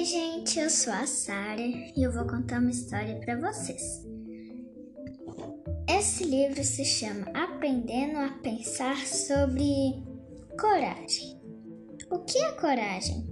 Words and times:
gente, 0.00 0.58
eu 0.58 0.68
sou 0.68 0.92
a 0.92 1.06
Sara 1.06 1.60
e 1.60 1.92
eu 1.96 2.10
vou 2.10 2.26
contar 2.26 2.58
uma 2.58 2.70
história 2.70 3.14
para 3.16 3.36
vocês. 3.36 4.04
Esse 5.88 6.24
livro 6.24 6.64
se 6.64 6.84
chama 6.84 7.26
Aprendendo 7.34 8.18
a 8.18 8.28
Pensar 8.42 8.96
sobre 9.06 10.02
Coragem. 10.58 11.40
O 12.10 12.18
que 12.20 12.38
é 12.38 12.52
coragem? 12.52 13.26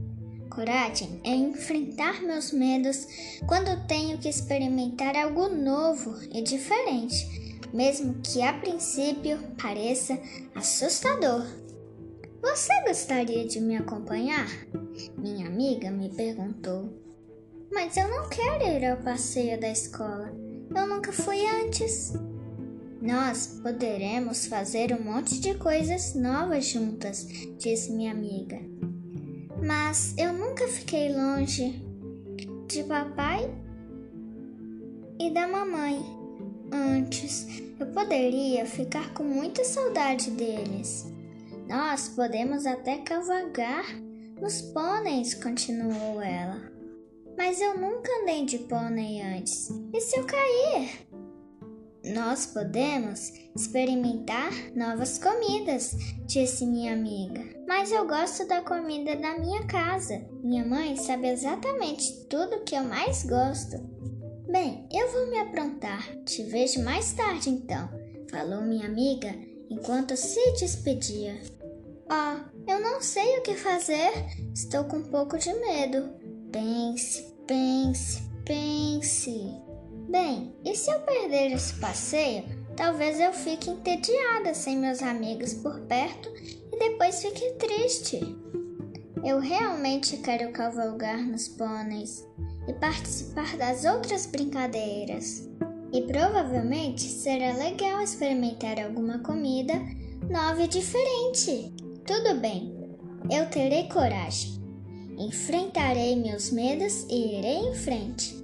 Coragem 0.51 1.21
é 1.25 1.31
enfrentar 1.31 2.23
meus 2.23 2.53
medos 2.53 3.07
quando 3.47 3.87
tenho 3.87 4.19
que 4.19 4.29
experimentar 4.29 5.17
algo 5.17 5.49
novo 5.49 6.17
e 6.33 6.43
diferente, 6.43 7.59
mesmo 7.73 8.21
que 8.23 8.43
a 8.43 8.53
princípio 8.53 9.39
pareça 9.61 10.21
assustador. 10.55 11.45
Você 12.43 12.73
gostaria 12.87 13.47
de 13.47 13.61
me 13.61 13.77
acompanhar? 13.77 14.49
Minha 15.17 15.47
amiga 15.47 15.91
me 15.91 16.09
perguntou. 16.09 16.89
Mas 17.71 17.97
eu 17.97 18.09
não 18.09 18.29
quero 18.29 18.65
ir 18.65 18.85
ao 18.85 18.97
passeio 18.97 19.61
da 19.61 19.69
escola. 19.69 20.33
Eu 20.75 20.87
nunca 20.87 21.13
fui 21.13 21.39
antes. 21.47 22.13
Nós 23.01 23.61
poderemos 23.63 24.47
fazer 24.47 24.93
um 24.93 25.03
monte 25.03 25.41
de 25.41 25.55
coisas 25.55 26.15
novas 26.15 26.67
juntas, 26.67 27.27
disse 27.59 27.93
minha 27.93 28.13
amiga. 28.13 28.59
Mas 29.63 30.15
eu 30.17 30.33
nunca 30.33 30.67
fiquei 30.69 31.15
longe 31.15 31.83
de 32.67 32.83
papai 32.85 33.51
e 35.19 35.31
da 35.31 35.47
mamãe. 35.47 36.01
Antes, 36.73 37.47
eu 37.79 37.87
poderia 37.87 38.65
ficar 38.65 39.13
com 39.13 39.25
muita 39.25 39.65
saudade 39.65 40.31
deles. 40.31 41.10
Nós 41.71 42.09
podemos 42.09 42.67
até 42.67 42.99
cavalgar 42.99 43.85
nos 44.41 44.61
pôneis, 44.61 45.35
continuou 45.35 46.21
ela. 46.21 46.61
Mas 47.39 47.61
eu 47.61 47.79
nunca 47.79 48.11
andei 48.21 48.45
de 48.45 48.59
pônei 48.59 49.23
antes. 49.23 49.71
E 49.95 50.01
se 50.01 50.19
eu 50.19 50.27
cair? 50.27 51.07
Nós 52.13 52.47
podemos 52.47 53.33
experimentar 53.55 54.51
novas 54.75 55.17
comidas, 55.17 55.95
disse 56.27 56.67
minha 56.67 56.93
amiga. 56.93 57.41
Mas 57.69 57.93
eu 57.93 58.05
gosto 58.05 58.49
da 58.49 58.63
comida 58.63 59.15
da 59.15 59.39
minha 59.39 59.65
casa. 59.69 60.29
Minha 60.43 60.67
mãe 60.67 60.97
sabe 60.97 61.29
exatamente 61.29 62.25
tudo 62.25 62.65
que 62.65 62.75
eu 62.75 62.83
mais 62.83 63.23
gosto. 63.25 63.79
Bem, 64.51 64.89
eu 64.93 65.13
vou 65.13 65.29
me 65.29 65.39
aprontar. 65.39 66.05
Te 66.25 66.43
vejo 66.43 66.83
mais 66.83 67.13
tarde 67.13 67.49
então, 67.49 67.89
falou 68.29 68.61
minha 68.61 68.87
amiga 68.87 69.33
enquanto 69.71 70.17
se 70.17 70.53
despedia. 70.55 71.60
Ah, 72.13 72.45
eu 72.67 72.81
não 72.81 73.01
sei 73.01 73.39
o 73.39 73.43
que 73.43 73.55
fazer. 73.55 74.11
Estou 74.53 74.83
com 74.83 74.97
um 74.97 75.03
pouco 75.05 75.39
de 75.39 75.55
medo. 75.55 76.11
Pense, 76.51 77.23
pense, 77.47 78.21
pense. 78.45 79.55
Bem, 80.09 80.53
e 80.65 80.75
se 80.75 80.91
eu 80.91 80.99
perder 81.03 81.53
esse 81.53 81.75
passeio? 81.75 82.43
Talvez 82.77 83.21
eu 83.21 83.33
fique 83.33 83.71
entediada 83.71 84.53
sem 84.55 84.77
meus 84.77 85.01
amigos 85.05 85.55
por 85.55 85.79
perto 85.83 86.29
e 86.73 86.77
depois 86.77 87.23
fique 87.23 87.53
triste. 87.53 88.19
Eu 89.25 89.39
realmente 89.39 90.17
quero 90.17 90.51
cavalgar 90.51 91.25
nos 91.25 91.47
pôneis 91.47 92.27
e 92.67 92.73
participar 92.73 93.57
das 93.57 93.85
outras 93.85 94.27
brincadeiras. 94.27 95.49
E 95.93 96.03
provavelmente 96.03 97.03
será 97.03 97.53
legal 97.53 98.03
experimentar 98.03 98.81
alguma 98.81 99.21
comida 99.21 99.75
nova 100.29 100.63
e 100.65 100.67
diferente. 100.67 101.90
Tudo 102.11 102.41
bem, 102.41 102.75
eu 103.31 103.49
terei 103.51 103.85
coragem. 103.85 104.61
Enfrentarei 105.17 106.17
meus 106.17 106.51
medos 106.51 107.07
e 107.09 107.39
irei 107.39 107.69
em 107.69 107.75
frente. 107.77 108.35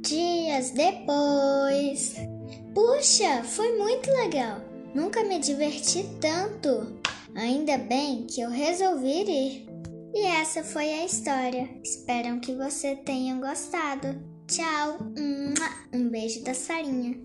Dias 0.00 0.72
depois. 0.72 2.16
Puxa, 2.74 3.44
foi 3.44 3.78
muito 3.78 4.10
legal. 4.10 4.60
Nunca 4.96 5.22
me 5.22 5.38
diverti 5.38 6.08
tanto. 6.20 6.98
Ainda 7.36 7.78
bem 7.78 8.26
que 8.26 8.40
eu 8.40 8.50
resolvi 8.50 9.22
ir. 9.30 9.68
E 10.12 10.26
essa 10.26 10.64
foi 10.64 10.92
a 10.92 11.04
história. 11.04 11.70
Espero 11.84 12.40
que 12.40 12.52
você 12.52 12.96
tenha 12.96 13.36
gostado. 13.36 14.08
Tchau. 14.48 14.98
Um 15.94 16.08
beijo 16.08 16.42
da 16.42 16.52
Sarinha. 16.52 17.16